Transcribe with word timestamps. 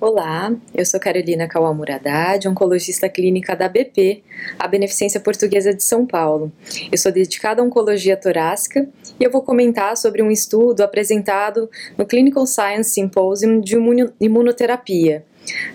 Olá, 0.00 0.54
eu 0.72 0.86
sou 0.86 1.00
Carolina 1.00 1.48
Kawamuradad, 1.48 2.46
oncologista 2.46 3.08
clínica 3.08 3.56
da 3.56 3.68
BP, 3.68 4.22
a 4.56 4.68
Beneficência 4.68 5.18
Portuguesa 5.18 5.74
de 5.74 5.82
São 5.82 6.06
Paulo. 6.06 6.52
Eu 6.92 6.96
sou 6.96 7.10
dedicada 7.10 7.60
à 7.60 7.64
oncologia 7.64 8.16
torácica 8.16 8.88
e 9.18 9.24
eu 9.24 9.28
vou 9.28 9.42
comentar 9.42 9.96
sobre 9.96 10.22
um 10.22 10.30
estudo 10.30 10.82
apresentado 10.82 11.68
no 11.96 12.06
Clinical 12.06 12.46
Science 12.46 12.90
Symposium 12.90 13.60
de 13.60 13.76
imunoterapia. 14.20 15.24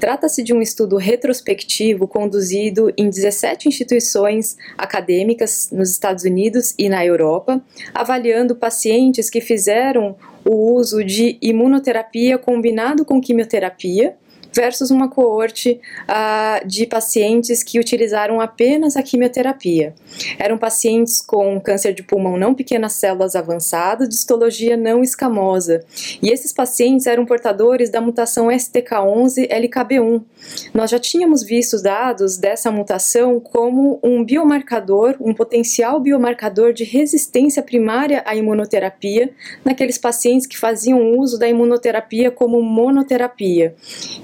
Trata-se 0.00 0.42
de 0.42 0.52
um 0.52 0.60
estudo 0.60 0.96
retrospectivo 0.96 2.06
conduzido 2.06 2.92
em 2.96 3.08
17 3.08 3.68
instituições 3.68 4.56
acadêmicas 4.76 5.70
nos 5.72 5.90
Estados 5.90 6.24
Unidos 6.24 6.74
e 6.78 6.88
na 6.88 7.04
Europa, 7.04 7.60
avaliando 7.94 8.56
pacientes 8.56 9.30
que 9.30 9.40
fizeram 9.40 10.16
o 10.44 10.74
uso 10.74 11.04
de 11.04 11.36
imunoterapia 11.42 12.38
combinado 12.38 13.04
com 13.04 13.20
quimioterapia 13.20 14.16
versus 14.58 14.90
uma 14.90 15.08
coorte 15.08 15.80
uh, 16.08 16.66
de 16.66 16.84
pacientes 16.84 17.62
que 17.62 17.78
utilizaram 17.78 18.40
apenas 18.40 18.96
a 18.96 19.02
quimioterapia. 19.04 19.94
Eram 20.36 20.58
pacientes 20.58 21.20
com 21.20 21.60
câncer 21.60 21.94
de 21.94 22.02
pulmão 22.02 22.36
não 22.36 22.52
pequenas 22.52 22.94
células 22.94 23.36
avançado, 23.36 24.02
histologia 24.02 24.76
não 24.76 25.00
escamosa. 25.00 25.84
E 26.20 26.30
esses 26.30 26.52
pacientes 26.52 27.06
eram 27.06 27.24
portadores 27.24 27.88
da 27.88 28.00
mutação 28.00 28.48
STK11-LKB1. 28.48 30.24
Nós 30.74 30.90
já 30.90 30.98
tínhamos 30.98 31.44
visto 31.44 31.80
dados 31.80 32.36
dessa 32.36 32.68
mutação 32.72 33.38
como 33.38 34.00
um 34.02 34.24
biomarcador, 34.24 35.14
um 35.20 35.32
potencial 35.32 36.00
biomarcador 36.00 36.72
de 36.72 36.82
resistência 36.82 37.62
primária 37.62 38.24
à 38.26 38.34
imunoterapia 38.34 39.30
naqueles 39.64 39.98
pacientes 39.98 40.48
que 40.48 40.58
faziam 40.58 41.16
uso 41.16 41.38
da 41.38 41.48
imunoterapia 41.48 42.32
como 42.32 42.60
monoterapia. 42.60 43.76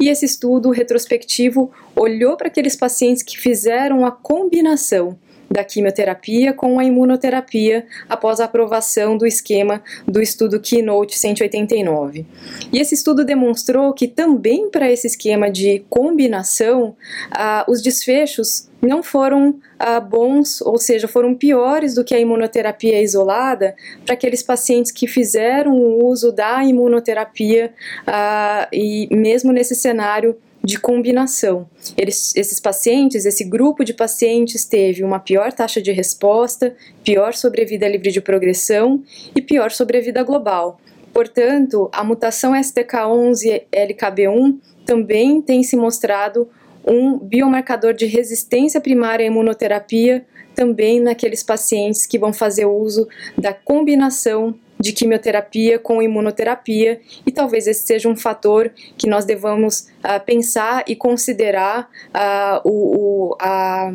E 0.00 0.08
esse 0.22 0.26
estudo 0.26 0.70
retrospectivo 0.70 1.72
olhou 1.96 2.36
para 2.36 2.46
aqueles 2.46 2.76
pacientes 2.76 3.22
que 3.22 3.36
fizeram 3.36 4.06
a 4.06 4.12
combinação 4.12 5.18
da 5.52 5.62
quimioterapia 5.62 6.52
com 6.52 6.78
a 6.78 6.84
imunoterapia 6.84 7.86
após 8.08 8.40
a 8.40 8.44
aprovação 8.44 9.16
do 9.16 9.26
esquema 9.26 9.82
do 10.06 10.20
estudo 10.20 10.58
Keynote 10.58 11.18
189. 11.18 12.26
E 12.72 12.78
esse 12.78 12.94
estudo 12.94 13.24
demonstrou 13.24 13.92
que 13.92 14.08
também 14.08 14.70
para 14.70 14.90
esse 14.90 15.06
esquema 15.06 15.50
de 15.50 15.84
combinação, 15.90 16.96
ah, 17.30 17.64
os 17.68 17.82
desfechos 17.82 18.68
não 18.80 19.02
foram 19.02 19.60
ah, 19.78 20.00
bons, 20.00 20.60
ou 20.60 20.78
seja, 20.78 21.06
foram 21.06 21.34
piores 21.34 21.94
do 21.94 22.02
que 22.02 22.14
a 22.14 22.18
imunoterapia 22.18 23.00
isolada 23.00 23.76
para 24.04 24.14
aqueles 24.14 24.42
pacientes 24.42 24.90
que 24.90 25.06
fizeram 25.06 25.76
o 25.76 26.04
uso 26.04 26.32
da 26.32 26.64
imunoterapia 26.64 27.72
ah, 28.06 28.68
e 28.72 29.08
mesmo 29.14 29.52
nesse 29.52 29.74
cenário 29.74 30.36
de 30.64 30.78
combinação. 30.78 31.68
Eles, 31.96 32.36
esses 32.36 32.60
pacientes, 32.60 33.24
esse 33.24 33.42
grupo 33.44 33.84
de 33.84 33.92
pacientes 33.92 34.64
teve 34.64 35.02
uma 35.02 35.18
pior 35.18 35.52
taxa 35.52 35.82
de 35.82 35.90
resposta, 35.90 36.76
pior 37.02 37.34
sobrevida 37.34 37.88
livre 37.88 38.12
de 38.12 38.20
progressão 38.20 39.02
e 39.34 39.42
pior 39.42 39.72
sobrevida 39.72 40.22
global. 40.22 40.80
Portanto, 41.12 41.90
a 41.92 42.04
mutação 42.04 42.52
STK11-LKB1 42.52 44.58
também 44.86 45.42
tem 45.42 45.62
se 45.62 45.76
mostrado 45.76 46.48
um 46.86 47.18
biomarcador 47.18 47.94
de 47.94 48.06
resistência 48.06 48.80
primária 48.80 49.24
à 49.24 49.26
imunoterapia 49.26 50.24
também 50.54 51.00
naqueles 51.00 51.42
pacientes 51.42 52.06
que 52.06 52.18
vão 52.18 52.32
fazer 52.32 52.66
uso 52.66 53.08
da 53.38 53.52
combinação 53.52 54.54
de 54.82 54.92
quimioterapia 54.92 55.78
com 55.78 56.02
imunoterapia 56.02 57.00
e 57.24 57.30
talvez 57.30 57.66
esse 57.66 57.86
seja 57.86 58.08
um 58.08 58.16
fator 58.16 58.70
que 58.98 59.08
nós 59.08 59.24
devamos 59.24 59.88
uh, 60.04 60.22
pensar 60.26 60.84
e 60.88 60.96
considerar 60.96 61.88
uh, 62.08 62.68
o, 62.68 63.30
o, 63.30 63.36
a 63.40 63.92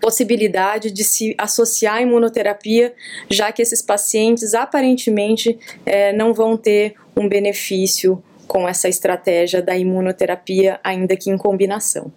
possibilidade 0.00 0.90
de 0.90 1.02
se 1.02 1.34
associar 1.38 1.96
à 1.96 2.02
imunoterapia, 2.02 2.92
já 3.30 3.50
que 3.50 3.62
esses 3.62 3.80
pacientes 3.80 4.52
aparentemente 4.52 5.58
eh, 5.86 6.12
não 6.12 6.34
vão 6.34 6.58
ter 6.58 6.94
um 7.16 7.26
benefício 7.26 8.22
com 8.46 8.68
essa 8.68 8.86
estratégia 8.86 9.62
da 9.62 9.74
imunoterapia, 9.76 10.78
ainda 10.84 11.16
que 11.16 11.30
em 11.30 11.38
combinação. 11.38 12.12